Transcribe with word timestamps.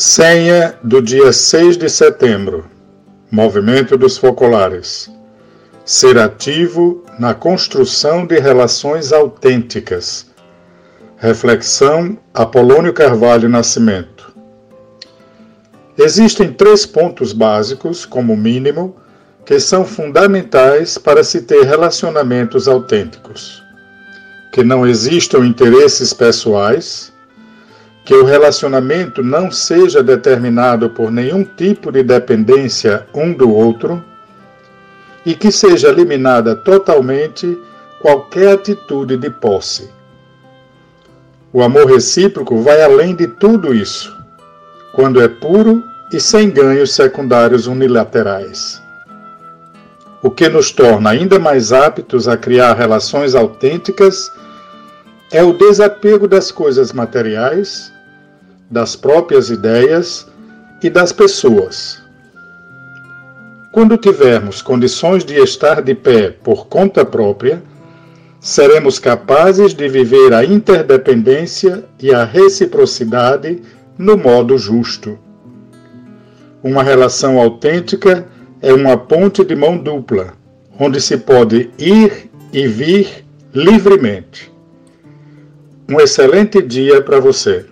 Senha 0.00 0.78
do 0.80 1.02
dia 1.02 1.32
6 1.32 1.76
de 1.76 1.90
setembro. 1.90 2.66
Movimento 3.32 3.98
dos 3.98 4.16
Focolares. 4.16 5.10
Ser 5.84 6.16
ativo 6.16 7.04
na 7.18 7.34
construção 7.34 8.24
de 8.24 8.38
relações 8.38 9.12
autênticas. 9.12 10.30
Reflexão 11.16 12.16
Apolônio 12.32 12.92
Carvalho 12.92 13.48
Nascimento. 13.48 14.32
Existem 15.98 16.52
três 16.52 16.86
pontos 16.86 17.32
básicos, 17.32 18.06
como 18.06 18.36
mínimo, 18.36 18.94
que 19.44 19.58
são 19.58 19.84
fundamentais 19.84 20.96
para 20.96 21.24
se 21.24 21.42
ter 21.42 21.64
relacionamentos 21.64 22.68
autênticos: 22.68 23.64
que 24.52 24.62
não 24.62 24.86
existam 24.86 25.44
interesses 25.44 26.12
pessoais 26.12 27.12
que 28.08 28.14
o 28.14 28.24
relacionamento 28.24 29.22
não 29.22 29.50
seja 29.50 30.02
determinado 30.02 30.88
por 30.88 31.10
nenhum 31.10 31.44
tipo 31.44 31.92
de 31.92 32.02
dependência 32.02 33.06
um 33.12 33.34
do 33.34 33.54
outro 33.54 34.02
e 35.26 35.34
que 35.34 35.52
seja 35.52 35.90
eliminada 35.90 36.56
totalmente 36.56 37.60
qualquer 38.00 38.54
atitude 38.54 39.18
de 39.18 39.28
posse. 39.28 39.90
O 41.52 41.62
amor 41.62 41.84
recíproco 41.84 42.62
vai 42.62 42.82
além 42.82 43.14
de 43.14 43.26
tudo 43.26 43.74
isso, 43.74 44.16
quando 44.94 45.20
é 45.20 45.28
puro 45.28 45.84
e 46.10 46.18
sem 46.18 46.48
ganhos 46.48 46.94
secundários 46.94 47.66
unilaterais. 47.66 48.82
O 50.22 50.30
que 50.30 50.48
nos 50.48 50.70
torna 50.70 51.10
ainda 51.10 51.38
mais 51.38 51.74
aptos 51.74 52.26
a 52.26 52.38
criar 52.38 52.72
relações 52.72 53.34
autênticas 53.34 54.32
é 55.30 55.42
o 55.42 55.52
desapego 55.52 56.26
das 56.26 56.50
coisas 56.50 56.90
materiais 56.90 57.97
das 58.70 58.94
próprias 58.96 59.50
ideias 59.50 60.26
e 60.82 60.90
das 60.90 61.12
pessoas. 61.12 62.02
Quando 63.72 63.96
tivermos 63.96 64.62
condições 64.62 65.24
de 65.24 65.34
estar 65.34 65.82
de 65.82 65.94
pé 65.94 66.30
por 66.30 66.66
conta 66.66 67.04
própria, 67.04 67.62
seremos 68.40 68.98
capazes 68.98 69.74
de 69.74 69.88
viver 69.88 70.32
a 70.32 70.44
interdependência 70.44 71.84
e 72.00 72.12
a 72.12 72.24
reciprocidade 72.24 73.60
no 73.96 74.16
modo 74.16 74.56
justo. 74.56 75.18
Uma 76.62 76.82
relação 76.82 77.38
autêntica 77.38 78.26
é 78.60 78.72
uma 78.72 78.96
ponte 78.96 79.44
de 79.44 79.54
mão 79.54 79.76
dupla, 79.76 80.34
onde 80.78 81.00
se 81.00 81.16
pode 81.18 81.70
ir 81.78 82.30
e 82.52 82.66
vir 82.66 83.24
livremente. 83.54 84.52
Um 85.88 86.00
excelente 86.00 86.60
dia 86.60 87.02
para 87.02 87.20
você. 87.20 87.66